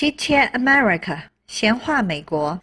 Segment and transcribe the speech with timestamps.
[0.00, 2.58] Chit Chat America，闲话美国。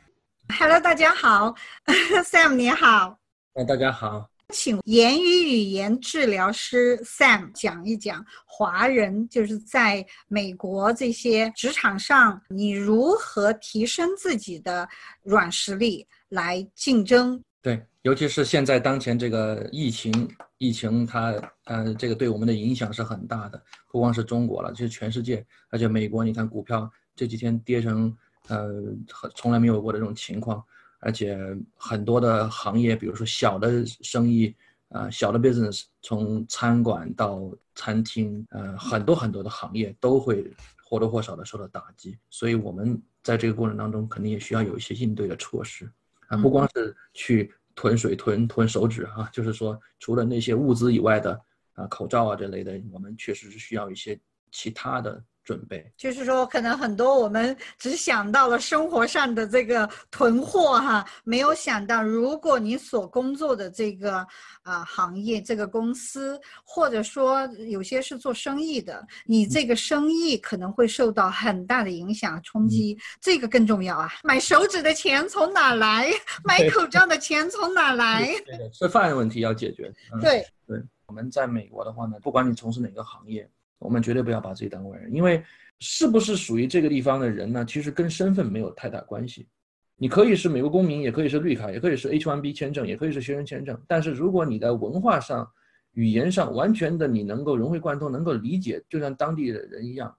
[0.58, 1.54] Hello，大家好，
[2.26, 3.19] Sam 你好，
[3.54, 4.28] 哎，大家好。
[4.49, 14.90] 请言语语言治疗师 Sam 讲一讲华人就是在美国这些职场上，你如何提升自己的
[15.22, 17.40] 软实力来竞争。
[17.62, 20.27] 对，尤其是现在当前这个疫情，
[20.58, 21.35] 疫情它
[21.66, 28.16] 呃这个对我们的影响是很大的，不光是中国了，就是全世界，而且美国，你看股票这几天跌成
[28.48, 28.70] 呃
[29.12, 30.63] 很从来没有过的这种情况，
[30.99, 31.38] 而且
[31.76, 34.55] 很多的行业，比如说小的生意，
[34.90, 40.49] 呃小的 business，从餐馆到餐厅，呃很多很多的行业都会
[40.85, 45.91] 或多或少的受到打击，所以我们在这个过程当中肯定也需要有一些应对的措施。
[46.27, 51.41] 啊，不光是去囤水、囤囤手指啊，就是说，除了那些物资以外的
[51.74, 54.20] 啊，口罩啊这类的，我们确实是需要一些
[54.52, 55.90] 其他的准备。
[55.95, 64.17] 就是说，可能很多我们只想到了生活上的这个囤货哈，没有想到，如果你所工作的这个
[64.63, 74.11] 啊行业、这个公司，或者说有些是做生意的，你这个生意可能会受到很大的影响冲击，这个更重要啊！
[74.25, 76.11] 买手指的钱从哪来？
[76.43, 78.25] 买口罩的钱从哪来？
[78.45, 79.89] 对的，吃饭问题要解决。
[80.11, 83.49] 嗯、对对，我们在美国的话呢，不管你从事哪个行业。
[83.80, 85.44] 我们绝对不要把自己当外人，因为
[85.80, 87.66] 是不是属于这个地方的人呢？
[87.66, 89.47] 其实跟身份没有太大关系。
[89.95, 93.80] 你可以是美国公民，也可以是绿卡，也可以是 H1B 签证，也可以是学生签证。
[93.88, 95.48] 但是如果你在文化上、
[95.94, 100.16] 语言上完全的你能够融会贯通，能够理解，就像当地的人一样，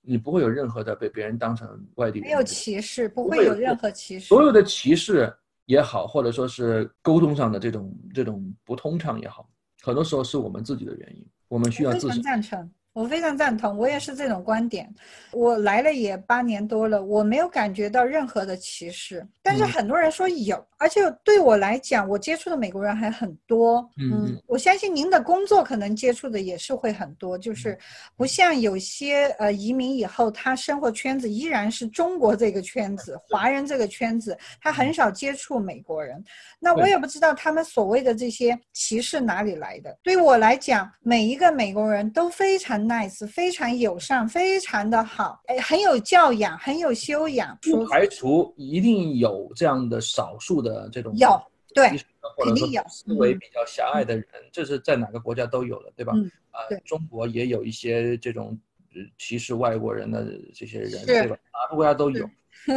[0.00, 2.28] 你不会有任何的被别人当成外地人。
[2.28, 4.26] 没有歧视，不会有任何歧视。
[4.26, 5.30] 所有的歧视
[5.66, 9.46] 也好，或者说是沟通上的这种这种不通畅也好，
[9.82, 11.26] 很多时候是我们自己的原因。
[11.48, 12.22] 我们需要自己。
[12.22, 12.70] 赞成。
[12.98, 14.92] 我非常赞同，我也是这种观点。
[15.30, 19.24] 我来了也八年多了，我没有感觉到任何的歧视。
[19.40, 23.88] 但是很多人说有，嗯、而且对我来讲，我接触的美国人还很多。
[23.98, 27.78] 嗯，我相信您的工作可能接触的也是会很多，就是
[28.16, 36.20] 不像有些呃移民以后，他生活圈子依然是中国这个圈子、华人这个圈子，他很少接触美国人。
[36.58, 39.96] 那我也不知道他们所谓的这些歧视哪里来的。
[40.02, 47.56] 对我来讲，每一个美国人都非常 nice，非常友善，非常的好，哎，很有教养，很有修养。
[47.60, 51.28] 不排除一定有这样的少数的这种有
[51.74, 51.88] 对，
[52.42, 56.14] 肯定有思维比较狭隘的人，嗯、这是在哪个国家都有的，对吧？
[56.52, 58.58] 呃，中国也有一些这种
[59.18, 61.36] 歧视外国人的这些人，对吧？
[61.52, 62.28] 哪个国家都有。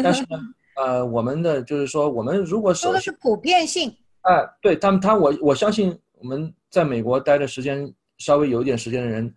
[0.03, 0.37] 但是呢，
[0.75, 3.89] 呃，我们的就是说，我们如果说的是普遍性，
[4.21, 9.33] 哎、呃，对他们，他我我相信我们在美国待的时间稍微有一点时间的人。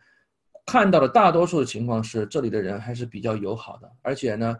[0.66, 4.56] 看到的大多数的情况是，这里的人还是比较友好的，而且呢，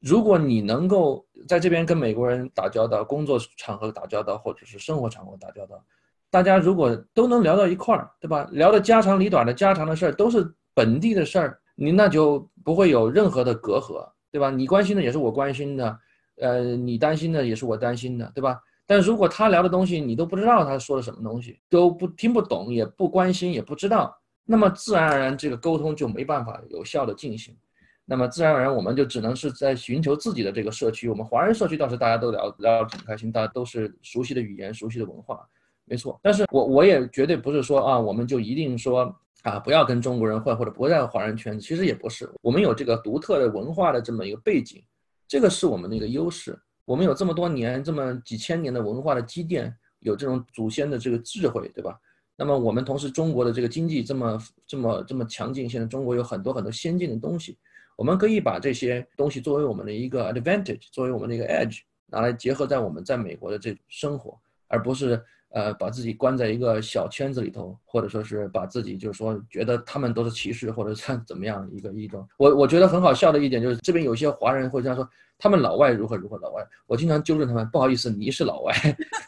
[0.00, 5.82] 如果你能够在这边跟美国人打交道，工作场合打交道，或者是生活场合打交道，
[6.30, 8.48] 大家如果都能聊到一块儿，对吧？
[8.52, 14.50] 聊的家长里短的家常的事儿，都是本地的事儿，你那就不会有任何的隔阂，对吧？
[14.50, 15.98] 你关心的也是我关心的，
[16.40, 18.60] 呃，你担心的也是我担心的，对吧？
[18.86, 24.14] 但如果他聊的东西你都不知道他说的什么东西，都不听不懂，也不关心，也不知道。
[24.44, 27.56] 那么自然而然，这个沟通就没办法有效的进行。
[28.04, 31.08] 那么自然而然，我们就只能是在寻求自己的这个社区。
[31.08, 35.48] 我们华人社区倒是大家都聊聊得挺开心，大家都是熟悉的语言、熟悉的文化，
[35.84, 36.18] 没错。
[36.22, 41.64] 但是我我也绝对不是说啊，我们就一定说啊，不要跟中国人混，或者不在华人圈子。
[41.64, 44.82] 其实也不是，我们有这个独特的文化的这么一个背景，
[45.28, 46.58] 这个是我们的一个优势。
[46.84, 51.96] 我们有这么多年、这么几千年的文化的积淀，有这种祖先的这个智慧，对吧？
[52.42, 54.36] 那么我们同时，中国的这个经济这么
[54.66, 57.56] 这么这么强劲，现在中国有很多很多先进的东西，
[57.94, 64.36] 我们可以把这些东西作为我们的一个 advantage，作为我们的一个 edge，拿来结合在我们在美国的这生活，
[64.66, 72.28] 而不是呃把自己关在一个小圈子里头，或者说是把自己就是说觉得他们都是歧视或者是怎么样一个一种。
[72.38, 78.74] 我我觉得很好笑的一点就是这边有些华人会这样说，他们老外如何如何老外，我经常纠正他们，不好意思，你是老外，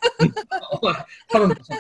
[0.60, 1.72] 老外他们不是。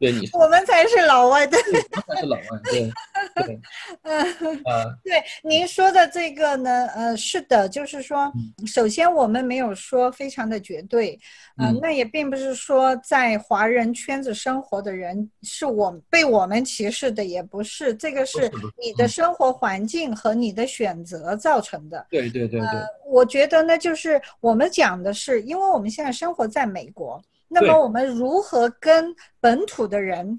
[0.00, 2.90] 对你，我们才是老外，对，我们才是老外，对，
[3.44, 3.60] 对，
[4.00, 8.32] 嗯，啊，对，您说的这个呢，呃，是的，就是说，
[8.66, 11.20] 首先我们没有说非常的绝对，
[11.56, 18.50] 啊、呃，那也并不是说在华人圈子生活的人是我被我们歧视的，也不是，这个是
[18.82, 22.06] 你的生活环境和你的选择造成的。
[22.08, 27.22] 对对对对，呃，我觉得呢，就是我们讲的是，因为我们现在生活在美国。
[27.52, 30.38] 那么我们如何跟本土的人，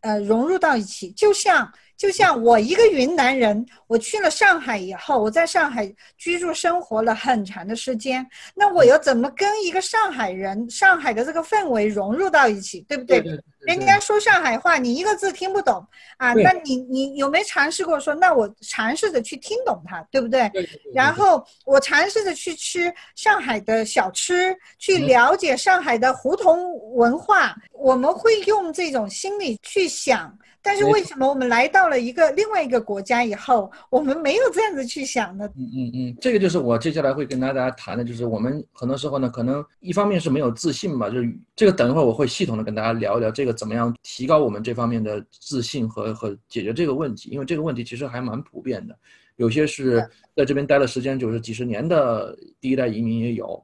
[0.00, 1.10] 呃，融入到一起？
[1.10, 5.86] 就像就像我一个云南人，我去了上海以后，我在上海
[6.18, 8.26] 居住生活了很长的时间，
[8.56, 13.20] 那我又怎么跟一个上海人、上海的这个氛围融入到一起，对不对？
[13.20, 20.50] 对对人家说上海话，你一个字听不懂啊，对那你你有没有尝试过说，那我尝试着去听懂它，对不对？
[20.92, 27.54] 然后我尝试着去吃上海的小吃，去嗯了解上海的胡同文化。
[27.70, 35.48] 我们会用这种心理去想，但是为什么我们来到了一个另外一个国家以后，我们没有这样子去想呢？
[35.56, 48.96] 嗯嗯嗯，这个就是我接下来会跟大家谈的，就是我们很多时候呢，可能一方面是没有自信吧，就是这个等一会儿我会系统的跟大家聊一聊这个怎么样提高我们这方面的自信和和解决这个问题，因为这个问题其实还蛮普遍的，
[49.36, 53.54] 有些是在这边待了时间就是几十年的第一代移民也有，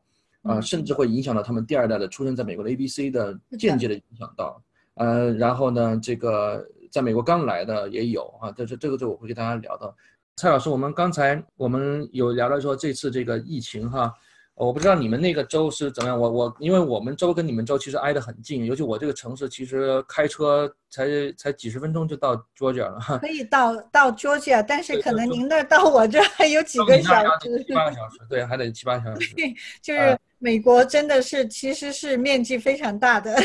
[0.42, 4.60] 啊、嗯甚至会影响到他们第二代的出生在美国的 A B C 的间接的影响到，
[4.94, 9.94] 呃，然后呢，这个在美国刚来的也有啊，但是这个这个我会跟大家聊到。
[10.36, 14.12] 蔡老师，我们刚才我们有聊到说这次这个疫情哈，
[14.54, 16.16] 我不知道你们那个州是怎么样。
[16.16, 23.18] 我我因为我们州跟你们州其实挨得很近，尤其我这个城市其实开车才才几十分钟就到 Georgia 了哈。
[23.18, 27.64] 可以到到 Georgia，但是可能您那儿到我这儿还有几个小时。
[27.66, 29.34] 七八个小时，对，还得七八个小时。
[29.36, 29.52] 对
[29.82, 33.36] 就是美国真的是其实是面积非常大的。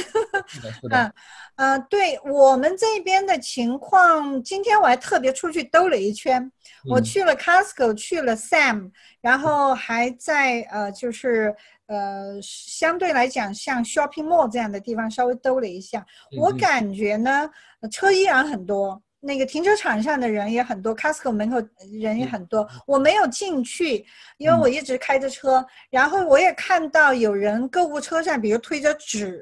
[0.47, 1.13] 是的，是的嗯，
[1.55, 6.51] 呃，对我们这边的情况，今天我还特别出去兜了一圈，
[6.89, 8.91] 我嗯去了 Costco，去了 Sam，
[9.21, 11.55] 然后还在呃，就是
[11.87, 16.05] 呃，相对来讲像 shopping mall 这样的地方稍微兜了一下，
[16.39, 17.49] 我感觉呢，
[17.81, 19.01] 呃车依然很多。
[19.25, 21.57] 那个停车场上的人也很多，Costco 门口
[22.01, 22.67] 人也很多。
[22.85, 24.05] 我没有进去，
[24.37, 25.65] 因为嗯我一直开着车。
[25.89, 29.41] 然后我也看到有人购物车上，比如推着纸，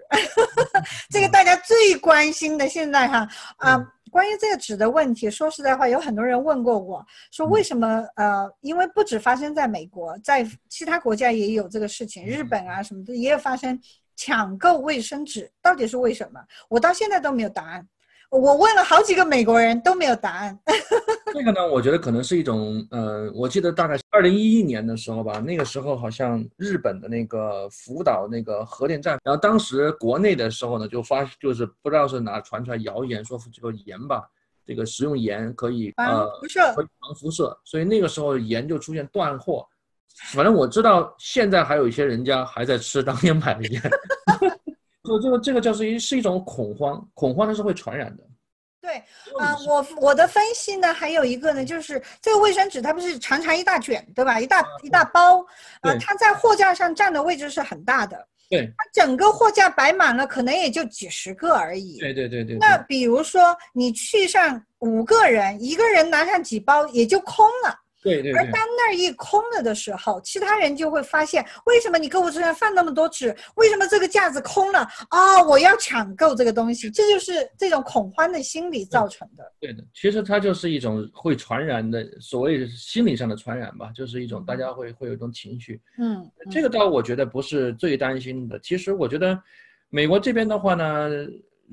[1.10, 7.02] 这个大家最关心的现在哈啊、嗯关于这个纸的问题，说实在话，有很多人问过我
[7.32, 13.80] 说，为什么呃，因为不止发生在美国，在其他国家也有这个事情，日本啊什么的也有发生
[14.18, 16.42] 抢购卫生纸，到底是为什么？
[16.68, 17.88] 我到现在都没有答案。
[18.32, 20.58] 我问了好几个美国人都没有答案。
[21.34, 34.24] 这个呢，我觉得可能是一种，呃，我记得大概二零一一年的时候吧，那个时候好像日本的那个福岛那个核电站，然后当时国内的时候呢，就发就是不知道是哪传出来谣言说这个盐吧，
[34.66, 39.68] 这个食用盐可以防呃辐射可以防辐射，所以那个时候盐就出现断货。
[40.34, 43.82] 反正我知道现在还有一些人家还在吃当年买的盐，
[45.12, 48.24] 就这个这个就是一是一种恐慌，恐慌它是会传染的。
[48.82, 48.96] 对
[49.40, 54.40] 啊、我我的分析呢，还有一个呢，就是这个卫生纸它不是长长一大卷，对吧？
[54.40, 55.46] 一大一大包啊、
[55.84, 62.00] 对它在货架上占的位置是很大的，对它整个货架摆满了，可能也就几十个而已。
[62.00, 62.58] 对对对对。
[62.58, 67.80] 那比如说你去上五个人，一个人拿上几包也就空了。
[68.02, 73.36] 而对对而当那儿一空了的时候，其他人就会发现，为什么你购物车上放那么多纸？
[73.56, 74.88] 为什么这个架子空了？
[75.12, 79.44] 哦，我要抢购这个东西，这就是这种恐慌的心理造成的。
[79.60, 85.80] 对的，其实它就是一种会传染的，所谓心理上的传染吧，就是一种大家会会有一种情绪。
[86.00, 88.60] 嗯，这个倒我觉得不是最担心的。
[88.60, 89.40] 其实我觉得
[89.90, 91.10] 美国这边的话呢，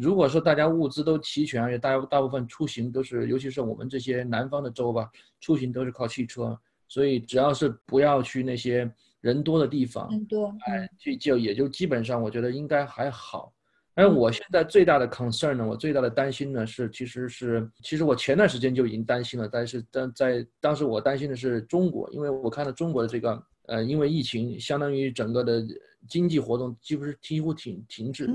[0.00, 8.88] 如果说大家物资都齐全，而且大大部分出行都是，尤其是我们这些南方的州吧，出行都是靠汽车，所以只要是不要去那些
[9.20, 13.52] 人多的地方，人多，哎就就也就基本上我觉得应该还好。
[13.94, 25.62] 而我现在最大的 concern 呢，我最大的担心呢是，其实是其实我前段时间就已经担心了，但是但在当时我担心的是中国，因为我看到中国的这个呃，因为疫情，相当于整个的
[26.08, 28.26] 经济活动几乎是几乎停停滞。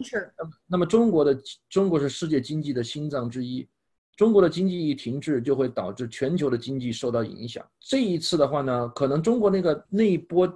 [0.67, 1.35] 那么中国的
[1.69, 3.67] 中国是世界经济的心脏之一，
[4.15, 7.65] 中国的经济一停滞，就会导致全球的经济受到影响。
[7.79, 10.47] 这一次的话呢，可能中国那个那一波，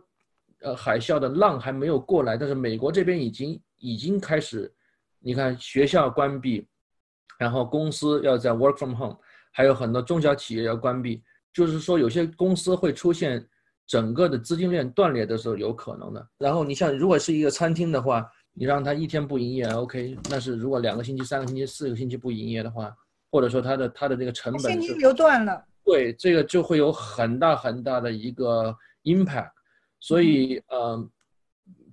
[0.62, 4.72] 呃海啸的浪还没有过来，但是美国这边已经已经开始，
[5.20, 6.68] 你看学校关闭，
[7.40, 9.18] 然后公司要在 work from home，
[9.52, 13.44] 还有很多中小企业要关闭，就是说有些公司会出现
[13.88, 16.28] 整个的资金链断裂的时候有可能的。
[16.38, 22.94] 然后你像如果是一个餐厅的话，你让他一天不营业，OK，那是如果两个星期、三个星期、四个星期不营业的话，
[23.32, 25.64] 或者说他的他的这个成本是现金流断了。
[25.86, 29.52] 对，这个就会有很大很大的一个 impact，
[30.02, 31.10] 所以呃，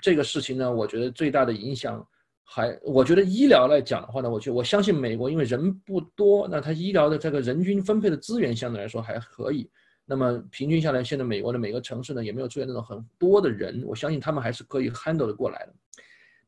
[0.02, 2.04] 这个事情呢，我觉得最大的影响
[2.42, 9.70] 还，我觉得医疗来讲的话呢，我觉我相信美国因为人不多，那它医疗的这个人均分配的资源相对来说还可以。
[10.06, 15.74] 那么平均下来，现在美国的每个城市呢也没有出现那种很多的人，我相信他们还是可以 handle 的过来的。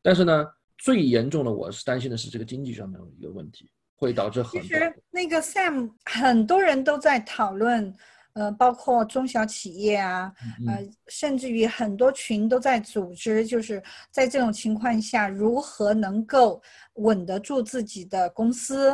[0.02, 0.46] 但是呢，
[0.78, 3.70] 最严重的我是担心的是这个经济上面的一个问题。
[3.98, 4.60] 会导致很多。
[4.60, 7.90] 其实那个 Sam 很多人都在讨论，
[8.34, 16.60] 呃，包括中小企业啊，嗯呃，甚至于很多群都在组织，就是在这种情况下如何能够
[16.96, 18.90] 稳得住自己的公司，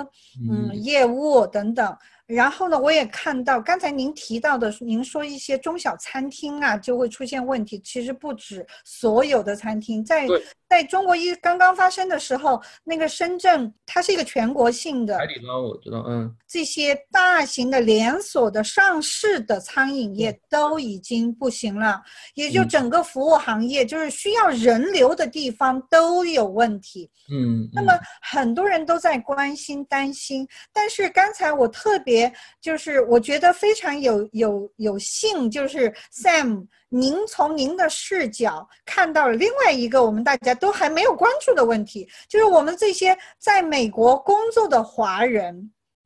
[0.49, 1.99] 嗯，嗯业务等等。
[2.35, 10.27] 然后呢，我也看到刚才您提到的，您说一些中小餐厅啊就会出现问题，其实不止所有的餐厅，在
[10.69, 22.03] 在中国一刚刚发生的时候，那个深圳它是一个全国性的海，底捞我知道，嗯，这些大型的连锁的上市的餐饮业都已经不行了，
[22.35, 22.69] 也就嗯。
[22.73, 27.11] 整个服务行业，就是需要人流的地方都有问题。
[27.31, 32.22] 嗯，那么很多人都在关心、担心，但是刚才我特别
[32.61, 45.55] 就是我觉得非常有有有幸，就是 Sam，您从您的视角看到了另外一个我们大家都还没有关注的问题，就是我们这些在美国工作的华人，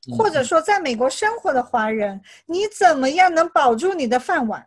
[0.08, 4.64] 嗯或者说在美国生活的华人，你怎么样能保住你的饭碗？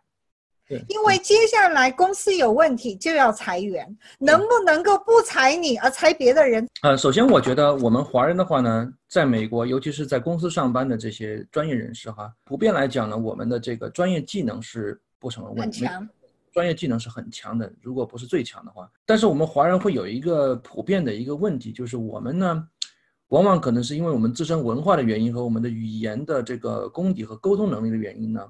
[0.70, 3.84] 对因为接下来公司有问题就要裁员，
[4.20, 6.64] 能不能够不裁你而裁别的人？
[6.82, 16.08] 呃，首先我觉得我们华人的话呢，在美国，尤其是在公司上班的这些专业人士哈，普遍来讲呢，我们的这个专业技能是不成问题，很强，
[16.52, 18.88] 专业技能是很强的，如果不是最强的话。
[19.04, 22.64] 但是我们华人会有一个普遍的一个问题，就是我们呢，
[23.30, 28.46] 往往可能是因为我们自身文化的原因和我们的语言的这个功底和沟通能力的原因呢，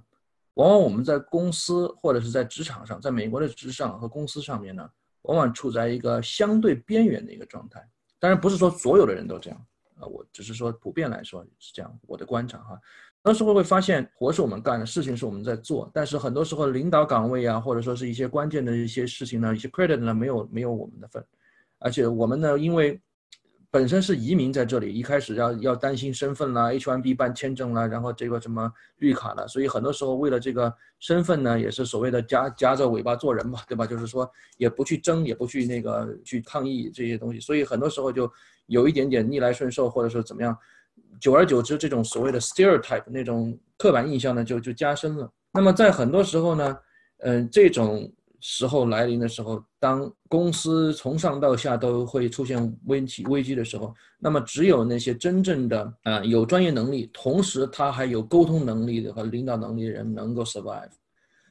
[0.61, 4.87] 往往我们在公司或者是在职场上，在美国的职场和公司上面呢，
[5.23, 7.83] 往往处在一个相对边缘的一个状态。
[8.19, 9.59] 当然不是说所有的人都这样
[9.99, 12.79] 啊，我只是说普遍来说是这样，我的观察哈。
[13.23, 21.25] 很多时候会发现活是我们干的，事情是我们在做，但是很多时候领导岗位啊，或者说是一些关键的一些事情呢，一些 credit 呢，没有没有我们的份，
[21.79, 23.01] 而且我们呢，因为
[23.73, 33.87] 本身是移民在这里，一开始要要担心身份啦，H1B 办签证啦，然后这个什么绿卡了，所以很多时候为了这个身份呢，也是所谓的夹夹着尾巴做人嘛，对吧？
[33.87, 38.29] 就是说也不去争，也不去那个去抗议这些东西，所以很多时候就
[38.67, 40.57] 有一点点逆来顺受，或者说怎么样，
[41.21, 45.31] 久而久之，这种所谓的 stereotype 那种刻板印象呢，就就加深了。
[45.53, 46.77] 那么在很多时候呢，
[47.19, 60.91] 嗯、这种时候来临的时候，当公司从上到下都会出现危机危机的时候，那么只有那些真正的啊、有专业能力，同时他还有沟通能力的和领导能力的人能够 survive。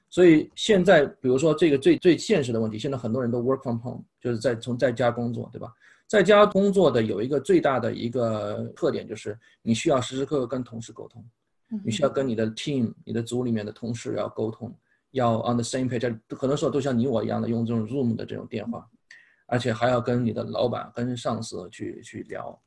[0.10, 5.72] 所以现在，比如说这个最最现实的问题，现在很多人都 work from home，就是在从在家工作，对吧？
[6.08, 11.24] 在家工作的有一个最大的一个特点就是你需要时时刻刻跟同事沟通，
[11.86, 14.75] 你需要跟你的 team、你的组里面的同事要沟通，
[15.12, 16.20] 要 on the same page。
[16.38, 18.88] 很多时候都像你我一样的用这种 Zoom 的这种电话，
[19.48, 22.60] 而且还要跟你的老板、跟上司去去聊。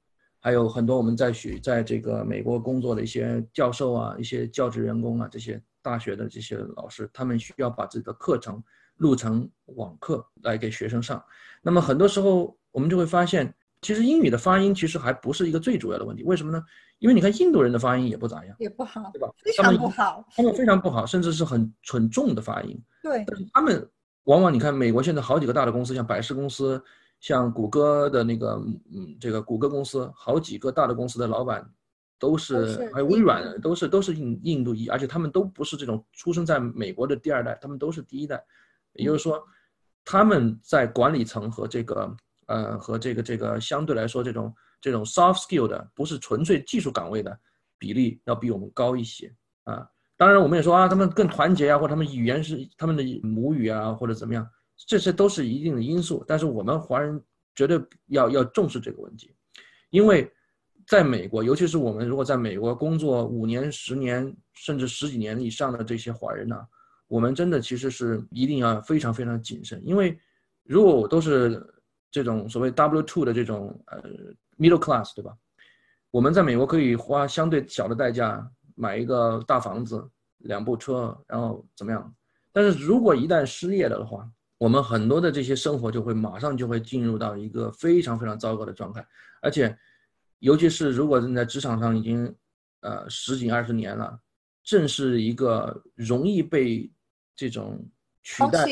[0.45, 8.61] 还有很多我们在学在这个美国工作的一些教授啊、一些教职员工啊、这些大学的这些老师，他们需要把自己的课程
[8.97, 11.25] 录成网课来给学生上。
[11.63, 16.25] 那么很多时候我们就会发现，其实英语的发音其实还不是一个最主要的问题。
[16.25, 16.61] 为什么呢？
[17.03, 19.29] 因为你看印度人的发音也不咋样，也不好，对吧？
[19.39, 20.25] 非常不好。
[20.37, 22.81] 他们非常不好，甚至是很很重的发音。
[23.03, 23.91] 对，但是他们
[24.23, 26.81] 往往你看，美国现在好几个大的公司，像百事公司，
[27.19, 28.55] 像谷歌的那个，
[28.95, 31.69] 嗯，这个谷歌公司，好几个大的公司的老板
[32.21, 38.41] 都是，都是还有微软都是都是印印度裔，而且他们都不是这种出生在美国的第二代，他们都是第一代，
[38.93, 39.43] 也就是说，
[40.05, 42.17] 他们在管理层和这个
[42.47, 47.39] 呃和这个这个相对来说这种这种 soft skill 的，不是纯粹技术岗位的
[47.79, 49.89] 比例要比我们高一些啊。
[50.17, 54.47] 当然，我们也说啊，他们更团结啊，或者他们语言是他们的母语啊，或者怎么样，
[54.87, 56.25] 这些都是一定的因素。
[56.29, 57.21] 但是我们华人
[57.55, 59.35] 绝对要要重视这个问题，
[59.91, 60.31] 因为
[60.87, 66.57] 在美国，尤其是我们如果在美国工作五年、十年甚至十几年以上的这些华人呢、
[67.09, 70.19] 我们真的其实是一定要非常非常谨慎，因为
[70.65, 71.63] 如果我都是
[72.13, 74.01] 这种所谓 W two 的这种呃
[74.57, 75.35] middle class，对吧？
[76.13, 82.15] 我们在美国可以花相对小的代价买一个大房子、两部车，然后怎么样？
[82.53, 89.05] 但是如果一旦失业了的话，我们很多的这些生活就会马上就会进入到一个非常非常糟糕的状态，
[89.41, 89.77] 而且，
[90.41, 92.33] 尤其是如果你在职场上已经
[92.81, 94.21] 呃十几二十年了，
[94.63, 96.89] 正是一个容易被
[97.35, 97.85] 这种
[98.23, 98.65] 取代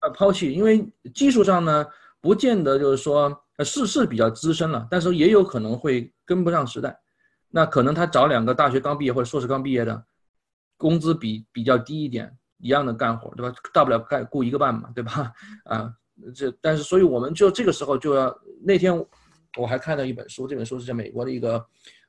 [0.00, 1.86] 呃抛弃，因为技术上呢，
[2.20, 6.98] 不见得就是说呃是是比较资深了，但是也有可能会跟不上时代。
[7.50, 10.04] 那可能他找两个大学刚毕业或者硕士刚毕业的，
[10.76, 13.56] 工资比比较低一点，一样的干活，对吧？
[13.72, 15.32] 大不了干雇一个半嘛，对吧？
[15.64, 15.90] 啊，
[16.34, 18.92] 这但是所以我们就这个时候就要那天
[19.56, 21.64] 我还看到一本书，这本书是在美国的一个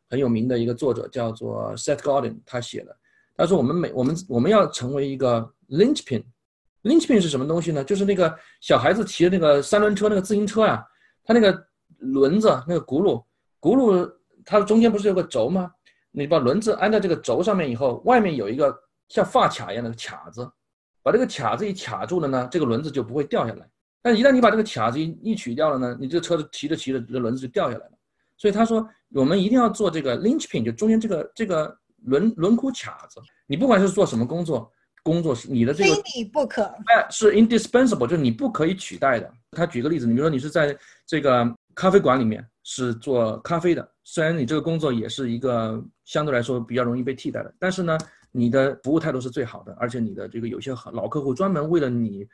[0.09, 2.95] 很有名的一个作者叫做 Seth Godin，他写的。
[3.37, 6.21] 他说我们每我们我们要成为一个 linchpin
[6.83, 7.83] Linchpin 是什么东西呢？
[7.83, 10.83] 就是那个小孩子骑的那个三轮车那个自行车呀，
[11.23, 11.65] 它那个
[11.97, 13.23] 轮子那个轱辘
[13.59, 14.09] 轱辘
[14.45, 15.69] 它中间不是有个轴吗？
[16.11, 18.75] 你把轮子安在这个轴上面以后，外面有一个
[19.09, 20.49] 像发卡一样的卡子，
[21.03, 23.69] 把这个卡子一卡住了呢，这个轮子就不会掉下来。
[24.01, 27.91] 但一旦你把这个卡子一一取掉了呢，你这车子骑着骑着，这轮子就掉下来了。
[28.37, 33.19] 所以他说，我们一定要做这个 linchpin，就中间这个这个轮轮毂卡子。
[33.45, 34.71] 你不管是做什么工作，
[35.03, 39.31] 工作是你的这个非你不可，哎，是 indispensable，就是你不可以取代的。
[39.51, 47.97] 他举个例子，你比如说你是在这个咖啡馆里面是做咖啡的，虽然你这个工作也是一个相对来说比较容易被替代的，但是呢，
[48.31, 52.27] 你的服务态度是最好的，而且你的这个有些老客户专门为了你。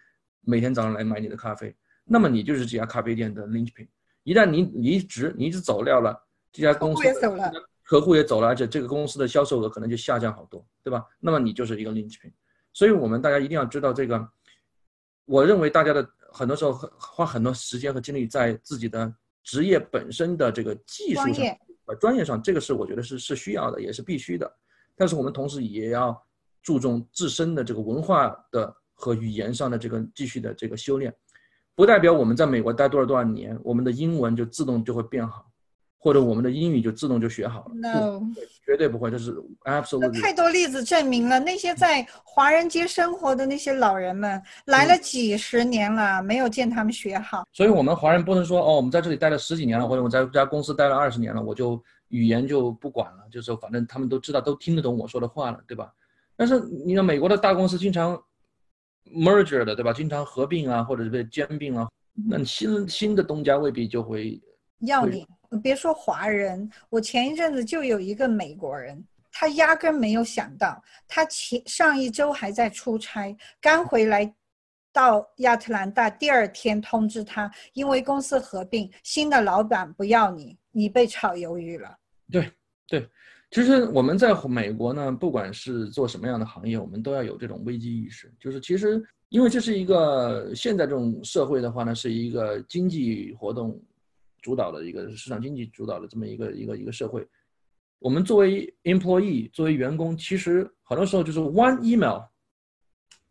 [0.47, 3.87] 每天早上来买你的咖啡，那么你就是这家咖啡店的 linchpin。
[4.21, 6.15] 一旦你离职，你一直走掉了，
[6.51, 7.51] 这家公司也走了，
[7.83, 11.03] 客户也走了，而且这个公司的销售额可能就下降好多，对吧？
[11.19, 12.31] 那么你就是一个 linchpin。
[12.75, 14.29] 所以我们大家一定要知道这个。
[15.25, 19.11] 我认为大家的很多时候花很多时间和精力在自己的
[19.43, 21.45] 职业本身的这个技术上
[21.85, 24.55] 呃专业上，这个是我觉得是是需要的，也是必须的。
[24.95, 26.15] 但是我们同时也要
[26.61, 28.75] 注重自身的这个文化的。
[28.97, 31.13] 和语言上的这个继续的这个修炼，
[31.75, 35.51] 不代表我们在美国待多少多少年，我们的英文就自动就会变好，
[36.05, 37.71] 或者我们的英语就自动就学好了。
[37.73, 38.21] No，
[38.63, 40.21] 绝对不会，这是 absolutely。
[40.21, 47.43] 太多例子证明了，那些在华人街生活的那些老人们，来了几十年了，没有见他们学好。
[47.51, 55.91] 所以，我们华人不能说哦，我们在这里待了十几年了，或者我在这家公司待了二十年了，我就语言就不管了，就是反正他们都知道，都听得懂我说的话了，对吧？
[56.37, 58.21] 但是你看美国的大公司经常。
[59.13, 59.93] merger 的对吧？
[59.93, 61.87] 经常合并啊，或者是被兼并啊，
[62.27, 64.41] 那新新的东家未必就会
[64.79, 65.25] 要你。
[65.61, 74.33] 别说华人，我前一阵子就有一个美国人，他压根没有想到，他前上一周还在出差，刚回来
[74.91, 81.97] 到亚特兰大，第二天通知他，因为公司合并，新的老板不要你，你被炒鱿鱼了。
[82.31, 82.51] 对
[82.87, 83.09] 对。
[83.51, 88.29] 其实我们在美国呢，不管是做什么样的行业，我们都要有这种危机意识。
[88.37, 93.79] 就是其实，因为这是一个现在这种社会的话呢，是一个经济活动
[94.45, 97.27] 主导的一个市场经济主导的这么一个一个一个社会。
[97.97, 102.21] 我们作为 employee，作为员工，其实很多时候就是 one email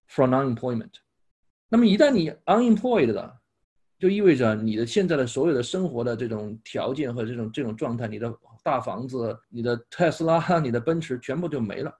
[0.09, 0.95] from unemployment。
[1.69, 3.33] 那么一旦你 unemployed 了，
[3.97, 8.37] 就意味着你的现在的所有的生活的这种条件和这种这种状态，你的。
[8.65, 11.95] 大房子，你的特斯拉、你的奔驰全部就没了，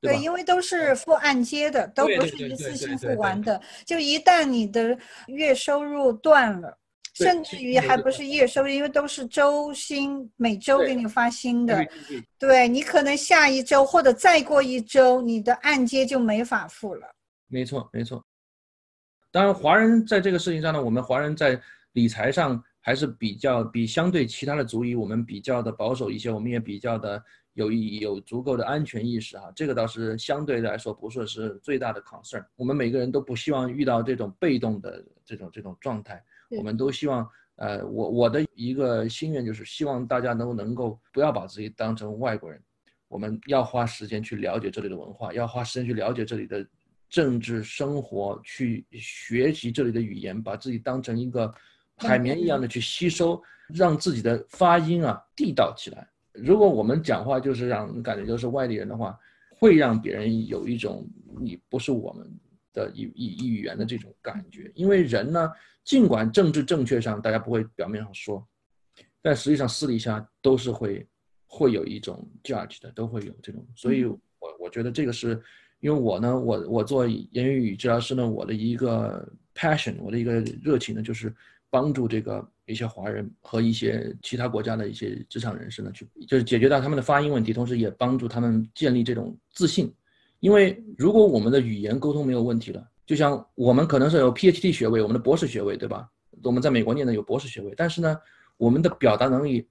[0.00, 3.60] 对因为都是付按揭的，都不是一次性付完的。
[3.84, 6.78] 就一旦你的月收入断了，
[7.24, 11.86] 甚至于还不是月收入，因为都是周薪，每周给你发薪的。
[12.38, 17.06] 对你可能下一周或者再过一周，你的按揭就没法付了。
[17.48, 18.24] 没错，没错。
[19.30, 21.60] 当然，华人在这个事情上呢，我们华人在
[21.92, 22.62] 理财上。
[22.86, 27.20] 还是比较比相对其他的族裔，我们比较的保守一些，我们也比较的
[27.54, 32.46] 有有足够的安全意识啊，这个倒是相对来说不说是最大的 concern。
[32.54, 42.60] 我们每个人都不希望遇到这种被动的这种这种状态，我们都希望，呃，我我的一个心愿就是希望大家能能够不要把自己当成外国人，
[43.08, 46.66] 我们要花时间去了解这里的文化，要花时间去了解这里的
[47.08, 51.52] 政治生活，去学习这里的语言，把自己当成一个。
[51.98, 56.06] 海绵一样的去吸收，让自己的发音啊地道起来。
[56.34, 59.18] 如果我们讲话就是让人感觉就是外地人的话，
[59.58, 61.08] 会让别人有一种
[61.40, 62.30] 你不是我们
[62.76, 64.70] 的语语语言的这种感觉。
[64.76, 65.50] 因为人呢，
[65.82, 68.46] 尽管政治正确上大家不会表面上说，
[69.20, 71.04] 但实际上私底下都是会
[71.46, 73.66] 会有一种 judge 的，都会有这种。
[73.74, 74.20] 所以，我
[74.60, 75.42] 我觉得这个是
[75.80, 81.34] 因为我呢，我我做言语治疗师呢，我的一个 passion，我的一个热情呢，就是。
[81.68, 89.92] 帮助这个一些华人和一些其他国家的一些职场人士呢，去就是解决到他们的发音问题，同时也帮助他们建立这种自信。
[90.40, 96.08] 因为如果我们的语言沟通没有问题了，就像我们可能是有 PhD 学位，我们的博士学位，对吧？
[96.42, 98.18] 我们在美国念的有博士学位，但是呢，
[98.56, 99.66] 我们的表达能力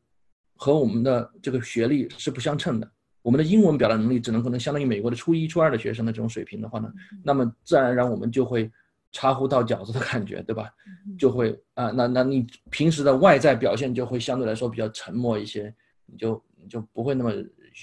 [0.55, 2.91] 和我们的这个学历是不相称的。
[3.21, 6.91] 我们的英文表达能力只能可能相当于美国的初一、初二的学生的这种水平的话呢，
[7.23, 8.71] 那么自然而然我们就会。
[9.11, 10.69] 茶壶倒饺子的感觉，对吧？
[11.17, 15.73] 就会啊，那那你平时的外在表现就会相对来说比较沉默一些，
[16.05, 17.31] 你就你就不会那么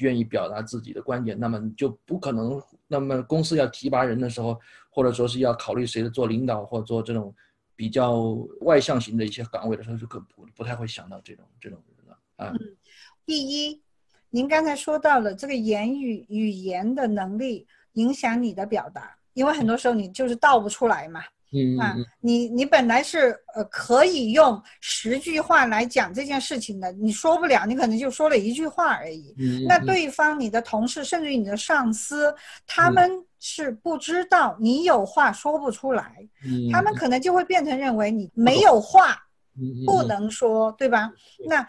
[0.00, 2.60] 愿意表达自己的观点，那么就不可能。
[2.88, 4.58] 那么公司要提拔人的时候，
[4.90, 7.34] 或者说是要考虑谁的做领导或做这种
[7.74, 12.52] 比较外向型的一些岗位的时候，就可不不太会想到这种这种人了啊。
[13.24, 13.82] 第一，
[14.30, 21.22] 您刚才说到了这个言语语言的能力影响你的表达，因为很多时候你就是道不出来嘛。
[21.80, 29.34] 啊你你本来是呃可以用十句话来讲这件事情的，你说不了，你可能就说了一句话而已。
[29.38, 32.34] 嗯那对方、你的同事，甚至于你的上司，
[32.66, 39.16] 他嗯们是不知道你有话说不出来，嗯他们可能就会变成认为你没有话
[39.56, 41.12] 嗯不能说，对吧？
[41.46, 41.66] 那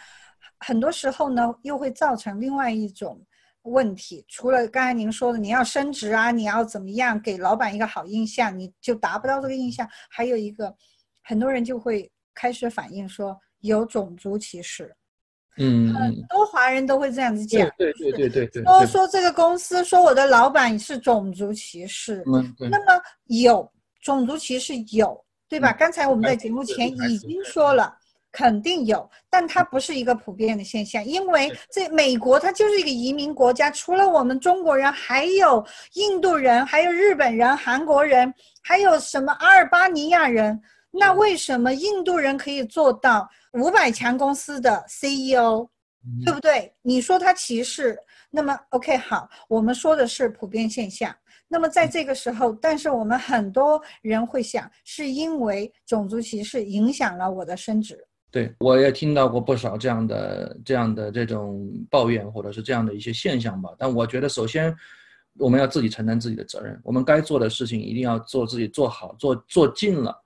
[0.60, 3.22] 很多时候呢，又会造成另外一种
[3.64, 4.24] 问题。
[4.28, 9.88] 除了刚才您说的，你要升职啊，你要怎么样给老板一个好印象，你就达不到这个印象。
[10.10, 10.74] 还有一个，
[11.24, 14.94] 很多人就会开始反映说有种族歧视，
[15.58, 17.92] 嗯很嗯，多华人都会这样子讲对。
[17.94, 23.72] 对对对对对，说说这个公司，说我的老板是种族歧视，嗯那么有
[24.02, 25.72] 种族歧视有，对吧？
[25.72, 27.96] 嗯刚才我们在节目前已经说了，
[28.34, 40.60] 肯定有，但它不是一个普遍的现象，因为这美国它就是一个移民国家，除了我们中国人，还有印度人，还有日本人、韩国人，还有什么阿尔巴尼亚人。
[40.90, 45.70] 那为什么印度人可以做到五百强公司的 CEO？
[46.26, 46.74] 对不对？
[46.82, 47.98] 你说他歧视，
[48.30, 51.16] 那么 OK 好，我们说的是普遍现象。
[51.48, 58.06] 那么在这个时候，但是我们很多人会想，是因为种族歧视影响了我的升职。
[58.34, 63.70] 对，我也听到过不少这样的、这样的这种抱怨，或者是这样的一些现象吧。
[63.78, 64.76] 但我觉得，首先
[65.38, 70.20] 我们要自己承担自己的责任，我们该做的事情一定要做自己做好，做做尽了。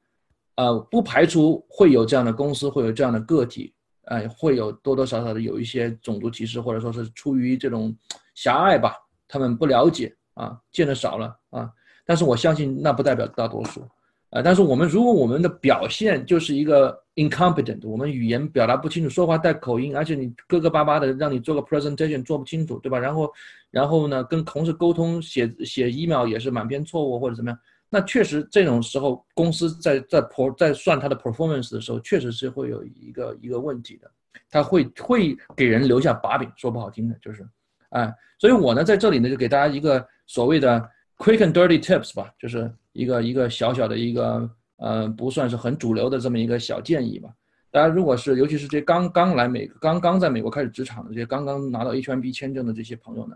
[0.56, 3.74] 呃，不排除会有这样的公司，会有这样的个体，
[4.06, 7.93] 哎、会有多多少少的有一些种族歧视，或者说是出于这种
[8.36, 8.96] 狭隘吧，
[9.28, 11.70] 他们不了解啊，见得少了啊。
[12.06, 13.86] 但是我相信那不代表大多数。
[14.30, 23.00] 啊，但是我们如果我们的表现就是一个 incompetent，我们语言表达不清楚，说话带口音，而且你磕磕巴巴的，让你做个 presentation 做不清楚，对吧？
[23.00, 23.32] 然后，
[23.72, 27.58] 然后呢，跟同事沟通写写 email 也是满篇错误或者怎么样，
[27.90, 34.12] 那确实这种时候公司在在 pro 在算它的 performance 的时候，确实是会有一个一个问题的，
[34.52, 37.48] 它会会给人留下把柄，说不好听的就是，
[37.92, 40.78] 哎，所以我呢在这里呢就给大家一个所谓的
[41.18, 47.29] quick and dirty tips 吧，就是一个一个小小的一个呃不算是很主流的这么一个小建议吧。
[47.69, 53.36] 大家如果是尤其是这刚刚来美刚刚在美国开始职场的这些刚刚拿到 H1B 签证的这些朋友呢，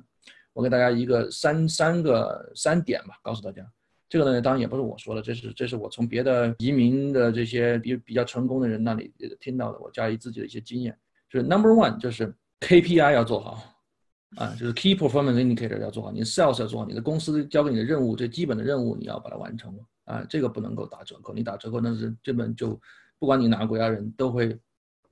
[0.54, 3.63] 我给大家一个三三个三点吧，告诉大家。
[4.10, 10.97] 这个呢，当然也不是我说的，这是这是我从别的移民的这些比比较成功的人那里听到的，我加以自己的一些经验。
[11.30, 13.62] 就是 Number one，就是 KPI 要做好，
[14.38, 22.80] 啊，就是 Key Performance Indicator 要做好，你的 Sales 要做好，你的公司交给你的任务，最基本的任务你要把它完成，啊，这个不能够打折扣，你打折扣那是基本就
[23.20, 24.58] 不管你哪个国家人都会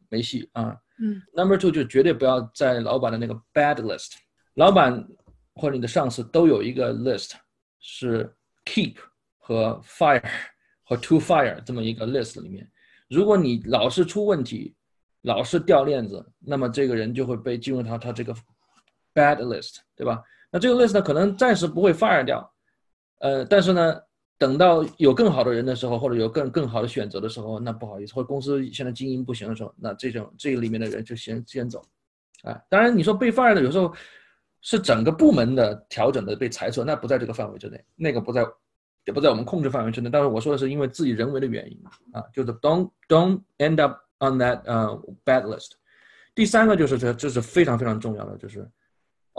[0.07, 0.75] 没戏啊。
[0.99, 1.21] 嗯。
[1.33, 4.13] Number two 就绝对不要在老板的那个 bad list，
[4.53, 5.05] 老板
[5.55, 7.31] 或者你的上司都有一个 list
[7.79, 8.95] 是 keep
[9.37, 10.23] 和 fire
[10.83, 12.65] 和 to fire 这么一个 list 里面，
[13.09, 14.73] 如果你老是出问题，
[15.23, 18.33] 老是掉链子，那么这个人就会被进入到他这个
[19.19, 20.23] bad list，对吧？
[20.51, 22.37] 那这个 list 呢，可能暂时不会 fire 掉，
[23.19, 23.99] 呃，但是呢，
[24.37, 31.81] 等到有更好的人的时候，或者有更更好的选择的时候，那不好意思，或者公司现在经营不行的时候，那这种这里面的人就先先走，
[32.43, 33.93] 啊，当然你说被 fire 的有时候
[34.61, 38.43] 是整个部门的调整的被裁撤，那不在这个范围之内，那个不在
[39.05, 40.09] 也不在我们控制范围之内。
[40.09, 41.79] 但是我说的是因为自己人为的原因
[42.13, 44.87] 啊，就是 don't don't end up on that 呃、
[45.23, 45.73] bad list。
[46.33, 48.69] 第三个就是这这是非常非常重要的，就是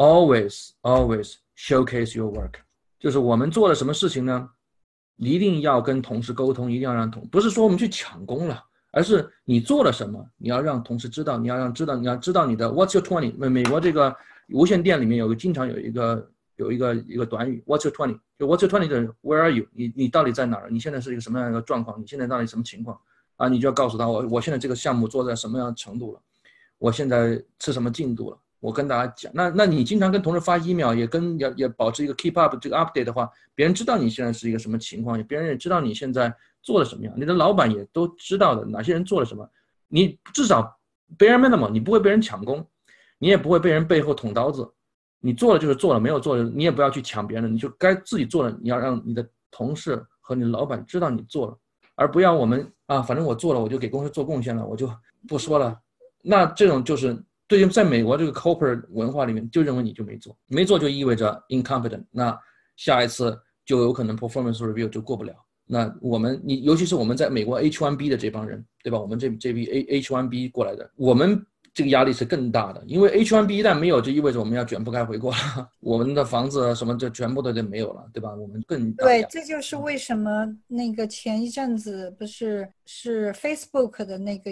[0.00, 2.54] always always showcase your work，
[2.98, 4.48] 就是我们做了什么事情呢？
[5.16, 13.34] 一定要跟同事沟通，一定要让同不是说我们去抢功了，而是你做了什么，你要让同事知道，你要让知道，你要知道你的 What's your twenty？
[13.36, 14.16] 美美国这个
[14.48, 18.18] 无线电里面有个经常有一个有一个一个短语 What's your twenty？
[18.38, 19.66] 就 What's your twenty 的 Where are you？
[19.74, 20.70] 你你到底在哪儿？
[20.70, 22.00] 你现在是一个什么样的一个状况？
[22.00, 22.98] 你现在到底什么情况？
[23.36, 26.20] 啊，你就要告诉他我我现在这个项目做在什么样的程度了，
[26.78, 28.38] 我现在是什么进度了。
[28.60, 39.48] 我跟大家讲，那那你经常跟同事发 email，也跟也也保持一个 keep up 这个 update 的话，别人知道你现在是一个什么情况，也别人也知道你现在做了什么样，你的老板也都知道的哪些人做了什么，
[39.88, 40.78] 你至少
[41.16, 42.62] bare minimum，你不会被人抢功，
[43.18, 44.70] 你也不会被人背后捅刀子，
[45.20, 51.56] 你做了就是做了，没有做的你也不要去抢别人的，你就该自己做了，你要让你的同事和你的老板知道你做了，
[51.94, 54.86] 而不要我们啊，反正我做了，我就给公司做贡献了，我就
[55.26, 55.80] 不说了，
[56.20, 57.18] 那这种就是。
[57.50, 62.38] 对于在美国这个 corporate 文化里面，就认为你就没做，没做就意味着 incompetent，那
[62.76, 63.36] 下一次
[63.66, 65.34] 就有可能 performance review 就过不了。
[65.66, 69.00] 那我们你尤其是我们在美国 H1B 的这帮人，对吧？
[69.00, 78.32] 我们这这批 A H1B 过来的，我们这个压力是更大的，因为 H1B 一旦没有，就意味着我们要卷铺盖回国了， 我们的房子什么就全部都得没有了，对吧？
[78.32, 84.50] 我们更对，这就是为什么那个前一阵子不是是 Facebook 的那个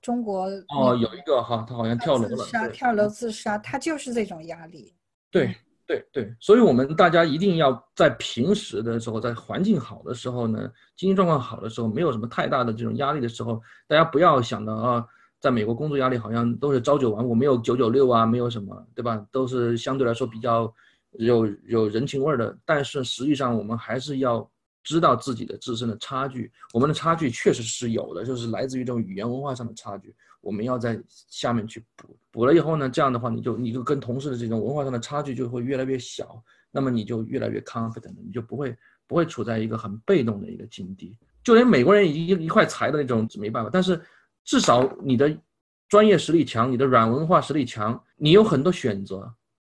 [0.00, 4.94] 中国哦，有一个哈，他好像跳楼了，自杀跳楼自杀，他就是这种压力。
[5.30, 5.54] 对
[5.86, 15.04] 对对，所以我们大家一定要在平时的时候，在环境好的时候呢，经济状况好的时候，没有什么太大的这种压力的时候，大家不要想着啊。
[15.40, 19.26] 在美国工作压力好像都是朝九晚五，没有九九六啊，没有什么，对吧？
[19.32, 20.70] 都是相对来说比较
[21.12, 22.54] 有有人情味的。
[22.66, 24.46] 但是实际上，我们还是要
[24.82, 26.50] 知道自己的自身的差距。
[26.72, 30.14] 我们的差距确实是有的，就是来自于这种语言文化上的差距。
[30.40, 41.16] 我们要在下面去补，补了以后呢，这样的话，你就你就跟同事的这种文化上的差距就会越来越小，那么你就越来越 confident，你就不会不会处在一个很被动的一个境地。
[41.42, 44.00] 就连美国人一一块财的那种没办法，但是。
[44.42, 45.38] 至少你的
[45.86, 49.32] 专业实力强，你的软文化实力强，你有很多选择，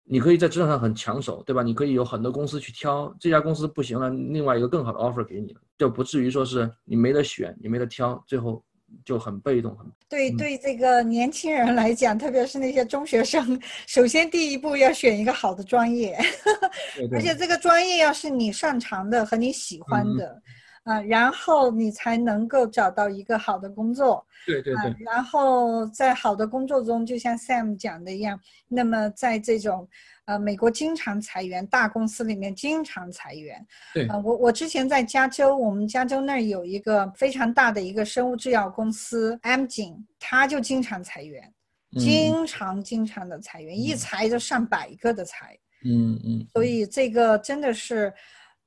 [0.08, 1.64] 你可以在职场上很抢手，对吧？
[1.64, 8.64] 你可以有很多公司去挑，这家公司不行了，另外一个更好的 offer 给你了，就不至于说是你没得选，你没得挑，最后
[9.04, 9.76] 就很被动。
[9.76, 16.16] 很对对，这个年轻人来讲，特别是那些中学生，首先第一步要选一个好的专业，
[17.12, 20.40] 而且这个专业要是你擅长的和你喜欢的。
[20.86, 24.24] 啊，然后你才能够找到一个好的工作。
[24.46, 24.96] 对对对。
[25.00, 29.88] 然后在好的工作中，就像 Sam 讲的一样，那么在这种，
[30.26, 33.66] 呃，美国经常裁员，大公司里面经常裁员。
[33.96, 34.08] 对。
[34.08, 41.52] 啊，我我之前在加州，我们加州那儿有一个非常大的一个生物制药公司 M 景，他就经常裁员，
[42.00, 45.58] 经常经常的裁员，一裁就上百个的裁。
[45.84, 46.48] 嗯嗯。
[46.54, 48.14] 所以这个真的是。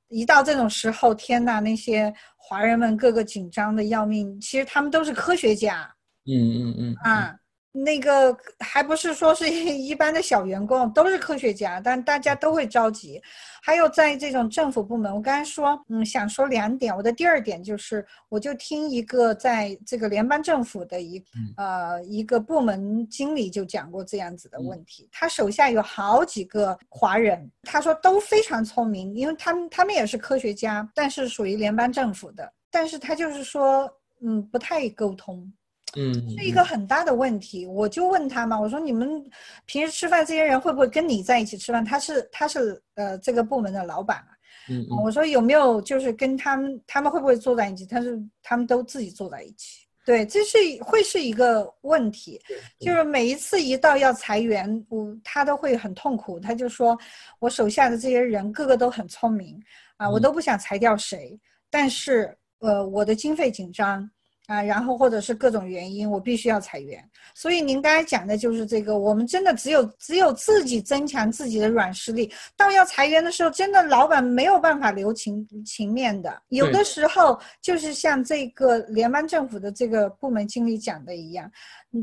[0.09, 4.39] 一到这种时候，天呐，那些华人们个个紧张的要命。
[4.41, 5.89] 其实他们都是科学家，
[6.25, 7.35] 嗯嗯嗯啊。
[7.83, 13.21] 那个还不是说是 一般的小员工，都是科学家，但大家都会着急。
[13.61, 16.95] 还有在这种政府部门，我刚才说，嗯，想说两点。
[16.95, 21.23] 我的第二点就是，我就听一个在这个联邦政府的一
[21.57, 25.07] 呃一个部门经理就讲过这样子的问题。
[25.11, 35.51] 他手下有好几个华人，他说都非常聪明，因为他们他们也是科学家，但是属于联邦政府的，但是他就是说，嗯，不太沟通。
[35.95, 37.65] 嗯，是一个很大的问题。
[37.65, 39.23] 我就问他嘛，我说你们
[39.65, 41.83] 平时吃饭这些人会不会跟你在一起吃饭？
[41.83, 44.29] 他是他是呃这个部门的老板啊。
[44.69, 47.87] 嗯，我说有没有就是跟他们他们会不会坐在一起？
[47.87, 49.87] 他是他们都自己坐在一起。
[50.05, 52.39] 对，这是会是一个问题。
[52.79, 56.39] 就是每一次一到要裁员，我他都会很痛苦。
[56.39, 56.95] 他就说
[57.39, 59.59] 我手下的这些人个个都很聪明
[59.97, 61.39] 啊，我都不想裁掉谁，
[61.71, 64.07] 但是呃我的经费紧张。
[64.49, 67.07] 啊，然后或者是各种原因，我必须要裁员。
[67.35, 76.35] 所以您刚才讲的就是这个，我们真的只有只有自己增强自己的软实力，到要裁员的时候，真的老板没有办法留情情面的。
[76.47, 81.47] 有的时候就是像这个联邦政府的这个部门经理讲的一样，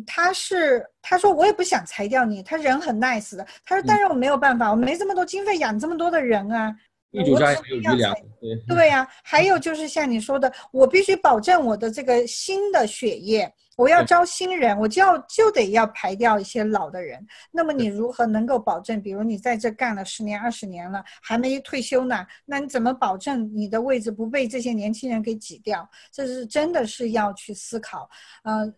[0.07, 6.73] 他是他说我也不想裁掉你，他人很 nice 的，他说但是我没有办法，我没这么多经费养这么多的人啊。
[7.17, 17.25] 地主家也有余粮，对对呀，还有就是像你说的，我必须保证我的这个新的血液，我要招新人，我就要就得要排掉一些老的人。
[17.51, 19.01] 那么你如何能够保证？
[19.01, 25.89] 比如你在这干了十年、二十年了，还没退休呢，那你怎么保证你的位置不被这些年轻人给挤掉？
[26.13, 28.09] 这是真的是要去思考。
[28.45, 28.71] 呃，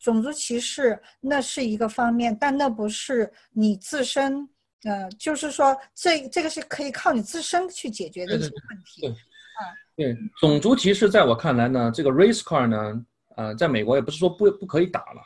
[0.00, 4.48] 种族歧视那是一个方面，但那不是你自身。
[4.84, 9.00] 呃，就是说，这这个是可以靠你自身去解决的一些问题。
[9.02, 9.60] 对，啊，
[9.94, 15.22] 对，种族歧视在我看来呢，这个 race card 呢，呃，在美国也不是说不不可以打了，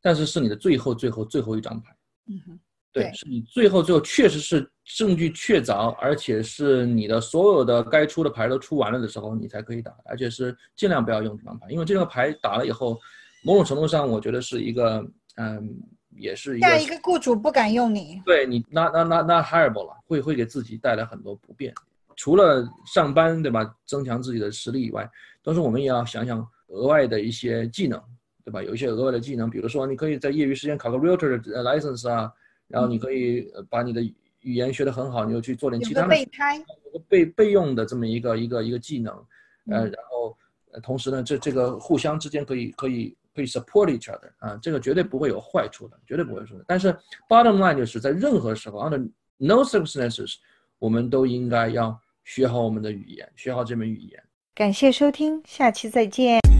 [0.00, 1.92] 但是是你的最后最后最后一张牌。
[2.28, 2.60] 嗯哼，
[2.92, 12.96] 对，是你最后最后确实是证据确凿，而且是你的所有的该出的牌都出完了的时候，你才可以打，而且是尽量不要用这张牌，因为这张牌打了以后，
[13.42, 15.80] 某种程度上我觉得是一个，嗯。
[16.16, 21.72] 也是一个，下一个雇主不敢用你，对你那那那那 hireable 了，会会给自己带来很多不便。
[22.16, 25.08] 除了上班对吧，增强自己的实力以外，
[25.42, 27.98] 同时我们也要想想额外的一些技能，
[28.44, 28.62] 对吧？
[28.62, 32.30] 有一些额外的技能，比如说你可以在业余时间考个 realtor 的 license 啊，
[32.66, 34.02] 然后你可以把你的
[34.40, 36.62] 语言学得很好，你又去做点其他的备胎，
[37.08, 39.14] 备备用的这么一个一个一个技能，
[39.70, 40.36] 呃，然后
[40.82, 43.16] 同时呢，这这个互相之间可以可以。
[43.34, 46.64] 可以 support each other 啊，这个绝对不会有坏处的，绝对不会说的。
[46.66, 46.92] 但是
[47.28, 50.34] bottom line 就是在任何时候，under no circumstances，
[50.78, 54.22] 我们都应该要学好我们的语言，学好这门语言。
[54.54, 56.59] 感谢收听，下期再见。